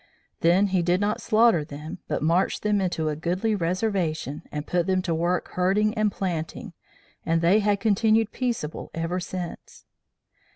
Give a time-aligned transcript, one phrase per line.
[0.39, 4.87] Then he did not slaughter them, but marched them to a goodly reservation, and put
[4.87, 6.73] them to work herding and planting,
[7.23, 9.85] and they had continued peaceable ever since.